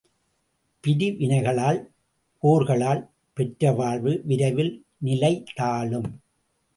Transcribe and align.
பிரிவினைகளால் 0.83 1.79
போர்களால் 2.43 3.03
பெற்ற 3.37 3.71
வாழ்வு 3.71 4.21
விரைவில் 4.25 4.73
நிலை 4.97 5.31
தாழும்! 5.55 6.09